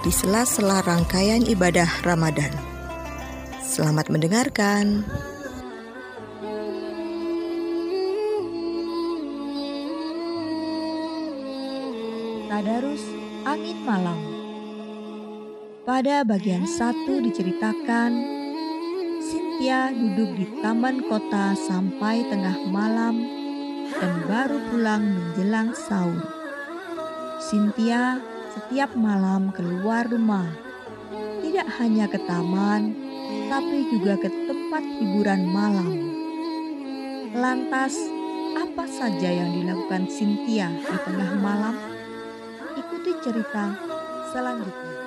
di 0.00 0.08
sela-sela 0.08 0.80
rangkaian 0.80 1.44
ibadah 1.44 1.88
Ramadan. 2.00 2.48
Selamat 3.60 4.08
mendengarkan. 4.08 5.04
Tadarus 12.48 13.04
Angin 13.44 13.78
Malam 13.84 14.20
Pada 15.84 16.24
bagian 16.24 16.64
satu 16.64 17.20
diceritakan 17.20 18.10
Cynthia 19.20 19.92
duduk 19.92 20.32
di 20.40 20.46
taman 20.64 21.04
kota 21.08 21.52
sampai 21.56 22.24
tengah 22.24 22.56
malam 22.72 23.20
dan 24.00 24.12
baru 24.24 24.58
pulang 24.72 25.04
menjelang 25.12 25.76
sahur. 25.76 26.24
Cynthia 27.40 28.20
setiap 28.50 28.90
malam 28.98 29.54
keluar 29.54 30.10
rumah, 30.10 30.50
tidak 31.42 31.68
hanya 31.78 32.10
ke 32.10 32.18
taman, 32.26 32.94
tapi 33.46 33.86
juga 33.94 34.18
ke 34.18 34.26
tempat 34.26 34.82
hiburan 34.82 35.42
malam. 35.46 35.90
Lantas, 37.30 37.94
apa 38.58 38.84
saja 38.90 39.30
yang 39.30 39.54
dilakukan 39.54 40.10
Cynthia 40.10 40.66
di 40.66 40.96
tengah 41.06 41.30
malam? 41.38 41.78
Ikuti 42.74 43.12
cerita 43.22 43.74
selanjutnya. 44.34 44.99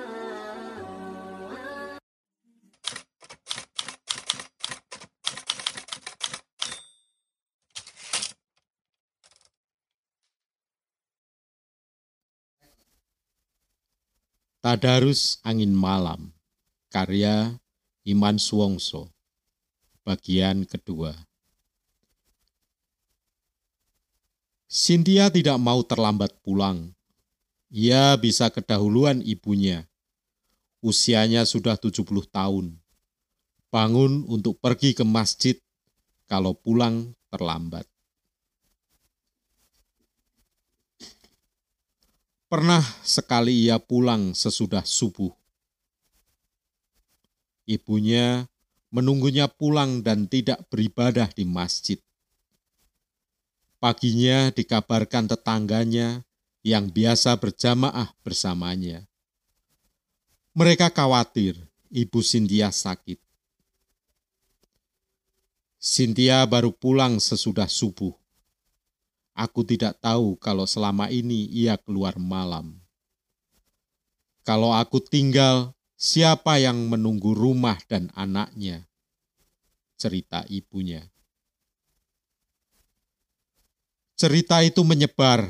Tadarus 14.64 15.44
Angin 15.44 15.76
Malam, 15.76 16.32
karya 16.88 17.52
Iman 18.08 18.40
Suwongso, 18.40 19.12
bagian 20.08 20.64
kedua. 20.64 21.12
Cynthia 24.64 25.28
tidak 25.28 25.60
mau 25.60 25.84
terlambat 25.84 26.32
pulang. 26.40 26.96
Ia 27.68 28.16
bisa 28.16 28.48
kedahuluan 28.48 29.20
ibunya. 29.20 29.84
Usianya 30.80 31.44
sudah 31.44 31.76
70 31.76 32.24
tahun. 32.32 32.72
Bangun 33.68 34.24
untuk 34.32 34.56
pergi 34.64 34.96
ke 34.96 35.04
masjid 35.04 35.60
kalau 36.24 36.56
pulang 36.56 37.12
terlambat. 37.28 37.84
Pernah 42.54 42.86
sekali 43.02 43.66
ia 43.66 43.82
pulang 43.82 44.30
sesudah 44.30 44.86
subuh. 44.86 45.34
Ibunya 47.66 48.46
menunggunya 48.94 49.50
pulang 49.50 50.06
dan 50.06 50.30
tidak 50.30 50.62
beribadah 50.70 51.26
di 51.34 51.42
masjid. 51.42 51.98
Paginya 53.82 54.54
dikabarkan 54.54 55.34
tetangganya 55.34 56.22
yang 56.62 56.94
biasa 56.94 57.34
berjamaah 57.42 58.14
bersamanya. 58.22 59.02
Mereka 60.54 60.94
khawatir 60.94 61.58
ibu 61.90 62.22
Cynthia 62.22 62.70
sakit. 62.70 63.18
Cynthia 65.82 66.46
baru 66.46 66.70
pulang 66.70 67.18
sesudah 67.18 67.66
subuh. 67.66 68.14
Aku 69.34 69.66
tidak 69.66 69.98
tahu 69.98 70.38
kalau 70.38 70.62
selama 70.62 71.10
ini 71.10 71.50
ia 71.50 71.74
keluar 71.74 72.14
malam. 72.16 72.78
Kalau 74.46 74.70
aku 74.70 75.02
tinggal, 75.02 75.74
siapa 75.98 76.62
yang 76.62 76.78
menunggu 76.86 77.34
rumah 77.34 77.76
dan 77.90 78.14
anaknya? 78.14 78.86
Cerita 79.98 80.46
ibunya. 80.46 81.02
Cerita 84.14 84.62
itu 84.62 84.86
menyebar 84.86 85.42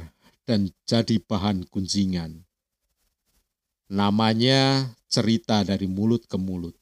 dan 0.48 0.72
jadi 0.88 1.20
bahan 1.20 1.68
kunjingan. 1.68 2.40
Namanya 3.92 4.88
cerita 5.06 5.62
dari 5.62 5.86
mulut 5.86 6.24
ke 6.24 6.40
mulut. 6.40 6.74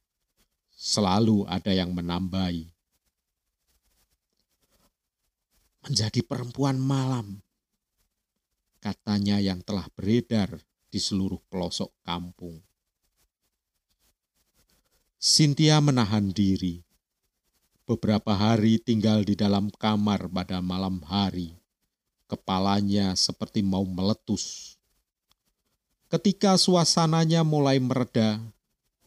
Selalu 0.72 1.44
ada 1.44 1.74
yang 1.76 1.92
menambahi. 1.92 2.71
Menjadi 5.82 6.22
perempuan 6.22 6.78
malam. 6.78 7.42
Katanya 8.78 9.42
yang 9.42 9.62
telah 9.62 9.86
beredar 9.94 10.62
di 10.90 10.98
seluruh 11.02 11.38
pelosok 11.50 11.90
kampung. 12.06 12.62
Cynthia 15.22 15.78
menahan 15.78 16.34
diri. 16.34 16.82
Beberapa 17.86 18.34
hari 18.34 18.78
tinggal 18.78 19.22
di 19.22 19.34
dalam 19.38 19.70
kamar 19.70 20.26
pada 20.30 20.58
malam 20.58 21.02
hari. 21.06 21.54
Kepalanya 22.26 23.14
seperti 23.14 23.62
mau 23.62 23.86
meletus. 23.86 24.74
Ketika 26.10 26.58
suasananya 26.58 27.46
mulai 27.46 27.78
mereda, 27.78 28.42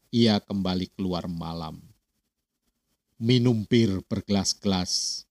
ia 0.08 0.40
kembali 0.40 0.88
keluar 0.96 1.28
malam. 1.28 1.84
Minum 3.20 3.68
bir 3.68 4.00
bergelas-gelas, 4.08 5.24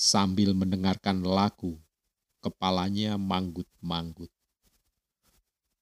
sambil 0.00 0.56
mendengarkan 0.56 1.20
lagu, 1.20 1.76
kepalanya 2.40 3.20
manggut-manggut. 3.20 4.32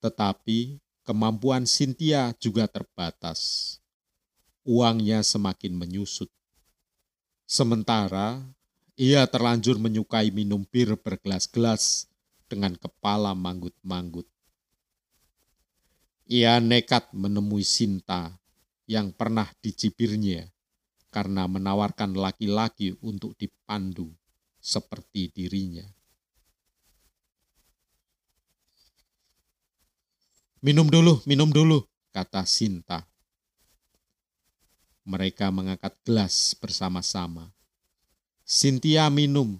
Tetapi 0.02 0.82
kemampuan 1.06 1.62
Cynthia 1.70 2.34
juga 2.42 2.66
terbatas. 2.66 3.78
Uangnya 4.66 5.22
semakin 5.22 5.78
menyusut. 5.78 6.26
Sementara 7.46 8.42
ia 8.98 9.22
terlanjur 9.30 9.78
menyukai 9.78 10.34
minum 10.34 10.66
bir 10.66 10.98
bergelas-gelas 10.98 12.10
dengan 12.50 12.74
kepala 12.74 13.38
manggut-manggut. 13.38 14.26
Ia 16.26 16.58
nekat 16.58 17.14
menemui 17.14 17.62
Sinta 17.62 18.34
yang 18.84 19.14
pernah 19.14 19.48
dicibirnya 19.62 20.50
karena 21.08 21.48
menawarkan 21.48 22.12
laki-laki 22.12 22.96
untuk 23.00 23.32
dipandu 23.40 24.12
seperti 24.60 25.32
dirinya. 25.32 25.86
Minum 30.58 30.90
dulu, 30.90 31.22
minum 31.22 31.48
dulu, 31.48 31.86
kata 32.10 32.42
Sinta. 32.42 33.06
Mereka 35.06 35.48
mengangkat 35.54 35.94
gelas 36.02 36.52
bersama-sama. 36.58 37.48
Sintia 38.42 39.06
minum, 39.08 39.56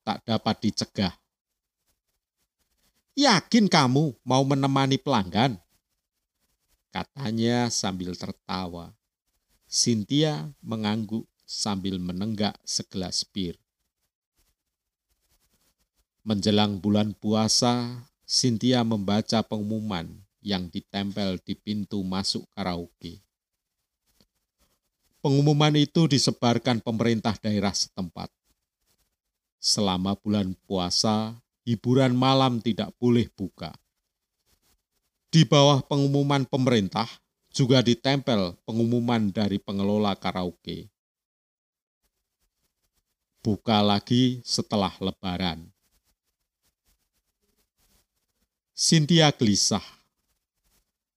tak 0.00 0.24
dapat 0.24 0.56
dicegah. 0.64 1.14
Yakin 3.14 3.68
kamu 3.68 4.16
mau 4.24 4.42
menemani 4.48 4.96
pelanggan? 4.96 5.60
Katanya 6.90 7.68
sambil 7.70 8.16
tertawa. 8.16 8.96
Cynthia 9.70 10.50
mengangguk 10.66 11.30
sambil 11.46 12.02
menenggak 12.02 12.58
segelas 12.66 13.22
bir. 13.22 13.54
Menjelang 16.26 16.82
bulan 16.82 17.14
puasa, 17.14 18.02
Cynthia 18.26 18.82
membaca 18.82 19.46
pengumuman 19.46 20.10
yang 20.42 20.66
ditempel 20.74 21.38
di 21.46 21.54
pintu 21.54 22.02
masuk 22.02 22.50
karaoke. 22.50 23.22
Pengumuman 25.22 25.78
itu 25.78 26.10
disebarkan 26.10 26.82
pemerintah 26.82 27.38
daerah 27.38 27.70
setempat. 27.70 28.26
Selama 29.62 30.18
bulan 30.18 30.50
puasa, 30.66 31.38
hiburan 31.62 32.18
malam 32.18 32.58
tidak 32.58 32.90
boleh 32.98 33.30
buka. 33.38 33.70
Di 35.30 35.46
bawah 35.46 35.78
pengumuman 35.86 36.42
pemerintah, 36.42 37.06
juga 37.50 37.82
ditempel 37.82 38.54
pengumuman 38.62 39.30
dari 39.34 39.58
pengelola 39.58 40.14
karaoke. 40.14 40.86
Buka 43.42 43.82
lagi 43.82 44.38
setelah 44.46 44.94
lebaran. 45.02 45.66
Cynthia 48.76 49.34
gelisah. 49.34 49.84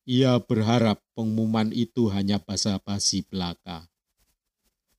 Ia 0.04 0.36
berharap 0.36 1.00
pengumuman 1.16 1.72
itu 1.72 2.12
hanya 2.12 2.36
basa-basi 2.36 3.24
belaka. 3.24 3.88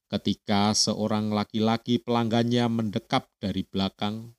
Ketika 0.08 0.72
seorang 0.72 1.28
laki-laki 1.28 2.00
pelanggannya 2.00 2.64
mendekap 2.72 3.28
dari 3.37 3.69
belakang, 3.69 4.32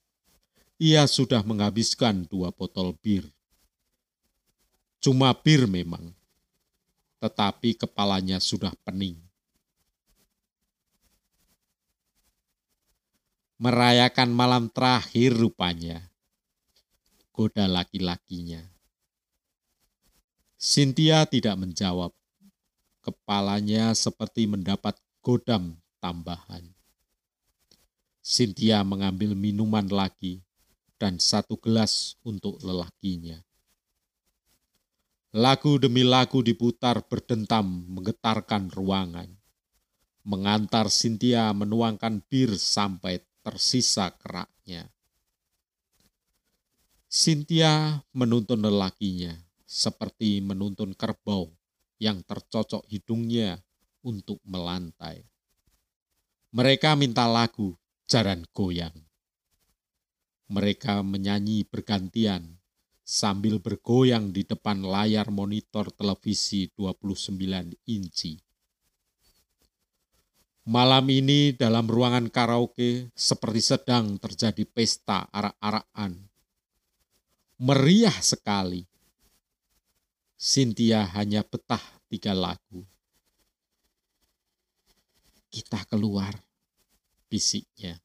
ia 0.81 1.06
sudah 1.06 1.45
menghabiskan 1.45 2.25
dua 2.25 2.50
botol 2.50 2.98
bir. 2.98 3.30
Cuma 4.98 5.30
bir 5.38 5.69
memang, 5.69 6.09
tetapi 7.25 7.74
kepalanya 7.74 8.38
sudah 8.38 8.69
pening. 8.86 9.18
Merayakan 13.57 14.30
malam 14.30 14.69
terakhir 14.69 15.33
rupanya, 15.33 16.06
goda 17.33 17.66
laki-lakinya. 17.66 18.62
Cynthia 20.62 21.25
tidak 21.25 21.57
menjawab. 21.57 22.13
Kepalanya 23.01 23.98
seperti 23.98 24.45
mendapat 24.45 24.98
godam 25.25 25.81
tambahan. 25.98 26.62
Cynthia 28.22 28.86
mengambil 28.86 29.33
minuman 29.33 29.86
lagi 29.89 30.45
dan 31.01 31.18
satu 31.18 31.57
gelas 31.57 32.18
untuk 32.22 32.62
lelakinya. 32.62 33.42
Lagu 35.36 35.76
demi 35.76 36.08
lagu 36.08 36.40
diputar 36.40 37.04
berdentam 37.12 37.68
menggetarkan 37.92 38.72
ruangan. 38.72 39.28
Mengantar 40.24 40.88
Cynthia 40.88 41.52
menuangkan 41.52 42.24
bir 42.24 42.56
sampai 42.56 43.20
tersisa 43.44 44.16
keraknya. 44.16 44.88
Cynthia 47.12 48.00
menuntun 48.16 48.64
lelakinya 48.64 49.36
seperti 49.68 50.40
menuntun 50.40 50.96
kerbau 50.96 51.52
yang 52.00 52.24
tercocok 52.24 52.88
hidungnya 52.88 53.60
untuk 54.08 54.40
melantai. 54.48 55.28
Mereka 56.56 56.96
minta 56.96 57.28
lagu 57.28 57.76
jaran 58.08 58.48
goyang. 58.56 58.96
Mereka 60.48 61.04
menyanyi 61.04 61.68
bergantian 61.68 62.56
sambil 63.06 63.62
bergoyang 63.62 64.34
di 64.34 64.42
depan 64.42 64.81
layar 64.81 65.30
monitor 65.30 65.94
televisi 65.94 66.66
29 66.74 67.38
inci. 67.86 68.42
Malam 70.66 71.06
ini 71.13 71.54
dalam 71.54 71.86
ruangan 71.86 72.25
karaoke 72.34 73.13
seperti 73.13 73.62
sedang 73.62 74.18
terjadi 74.18 74.66
pesta 74.66 75.30
arak-arakan. 75.30 76.18
Meriah 77.62 78.18
sekali. 78.25 78.81
Cynthia 80.34 81.06
hanya 81.13 81.46
betah 81.46 81.80
tiga 82.10 82.34
lagu. 82.34 82.81
Kita 85.54 85.86
keluar, 85.86 86.34
bisiknya. 87.30 88.05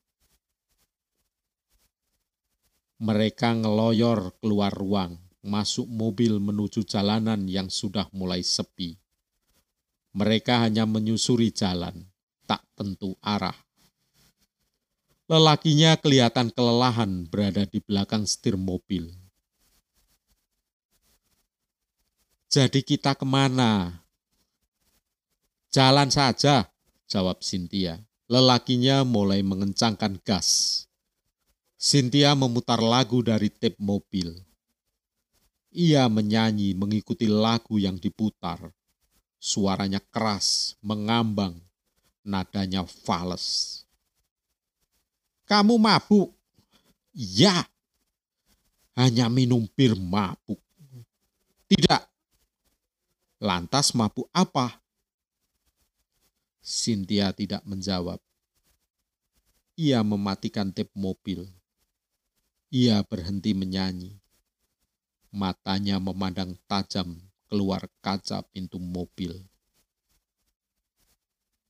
Mereka 3.00 3.64
ngeloyor 3.64 4.36
keluar 4.44 4.68
ruang, 4.76 5.16
masuk 5.40 5.88
mobil 5.88 6.36
menuju 6.36 6.84
jalanan 6.84 7.48
yang 7.48 7.72
sudah 7.72 8.04
mulai 8.12 8.44
sepi. 8.44 9.00
Mereka 10.12 10.68
hanya 10.68 10.84
menyusuri 10.84 11.48
jalan, 11.48 12.04
tak 12.44 12.60
tentu 12.76 13.16
arah. 13.24 13.56
Lelakinya 15.30 15.96
kelihatan 15.96 16.52
kelelahan 16.52 17.24
berada 17.24 17.64
di 17.64 17.80
belakang 17.80 18.28
setir 18.28 18.60
mobil. 18.60 19.08
Jadi 22.52 22.82
kita 22.82 23.16
ke 23.16 23.24
mana? 23.24 24.02
Jalan 25.72 26.10
saja, 26.10 26.68
jawab 27.06 27.40
Cynthia. 27.46 28.02
Lelakinya 28.26 29.06
mulai 29.06 29.40
mengencangkan 29.46 30.18
gas. 30.20 30.89
Cynthia 31.80 32.36
memutar 32.36 32.76
lagu 32.84 33.24
dari 33.24 33.48
tape 33.48 33.80
mobil. 33.80 34.36
Ia 35.72 36.12
menyanyi 36.12 36.76
mengikuti 36.76 37.24
lagu 37.24 37.80
yang 37.80 37.96
diputar. 37.96 38.60
Suaranya 39.40 40.04
keras, 40.12 40.76
mengambang, 40.84 41.56
nadanya 42.20 42.84
fals. 42.84 43.80
Kamu 45.48 45.80
mabuk? 45.80 46.36
Ya, 47.16 47.64
hanya 48.92 49.32
minum 49.32 49.64
bir 49.72 49.96
mabuk. 49.96 50.60
Tidak, 51.64 52.10
Lantas 53.40 53.96
mabuk 53.96 54.28
apa? 54.36 54.84
Cynthia 56.60 57.32
tidak 57.32 57.64
menjawab. 57.64 58.20
Ia 59.80 60.04
mematikan 60.04 60.68
tip 60.68 60.92
mobil. 60.92 61.48
Ia 62.70 63.02
berhenti 63.02 63.50
menyanyi. 63.50 64.14
Matanya 65.34 65.98
memandang 65.98 66.54
tajam 66.70 67.18
keluar 67.50 67.90
kaca 67.98 68.46
pintu 68.46 68.78
mobil. 68.78 69.42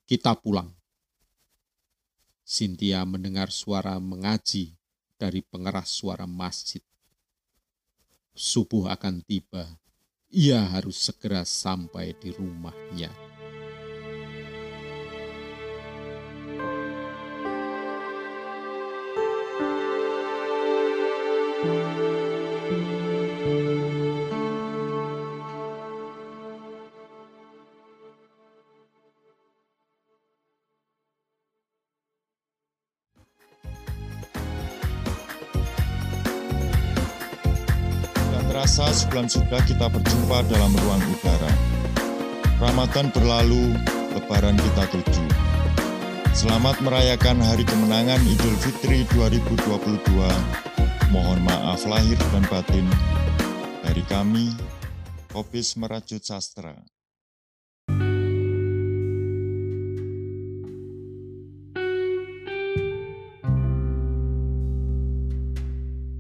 Kita 0.05 0.37
pulang. 0.37 0.69
Cynthia 2.45 3.01
mendengar 3.09 3.49
suara 3.49 3.97
mengaji 3.97 4.77
dari 5.17 5.41
pengeras 5.41 5.89
suara 5.89 6.29
masjid. 6.29 6.85
Subuh 8.37 8.93
akan 8.93 9.25
tiba 9.25 9.81
ia 10.31 10.63
harus 10.63 11.01
segera 11.01 11.43
sampai 11.43 12.15
di 12.15 12.31
rumahnya. 12.31 13.30
Terasa 38.61 38.93
sebulan 38.93 39.25
sudah 39.25 39.57
kita 39.65 39.89
berjumpa 39.89 40.45
dalam 40.53 40.69
ruang 40.85 41.01
udara. 41.17 41.49
Ramadan 42.61 43.09
berlalu, 43.09 43.73
lebaran 44.13 44.53
kita 44.53 44.85
tuju. 44.93 45.25
Selamat 46.37 46.77
merayakan 46.85 47.41
hari 47.41 47.65
kemenangan 47.65 48.21
Idul 48.21 48.53
Fitri 48.61 49.09
2022. 49.17 50.13
Mohon 51.09 51.41
maaf 51.41 51.89
lahir 51.89 52.21
dan 52.37 52.45
batin 52.53 52.85
dari 53.81 54.05
kami, 54.05 54.53
Kopis 55.33 55.81
Merajut 55.81 56.21
Sastra. 56.21 56.77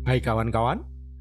Hai 0.08 0.24
kawan-kawan, 0.24 0.88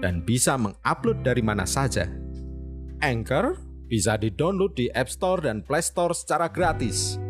dan 0.00 0.24
bisa 0.24 0.56
mengupload 0.56 1.22
dari 1.22 1.44
mana 1.44 1.68
saja. 1.68 2.08
Anchor 3.00 3.56
bisa 3.88 4.16
di-download 4.20 4.76
di 4.76 4.86
App 4.92 5.08
Store 5.08 5.44
dan 5.44 5.64
Play 5.64 5.84
Store 5.84 6.12
secara 6.12 6.50
gratis. 6.50 7.29